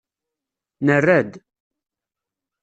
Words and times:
Nerra-d. 0.85 1.31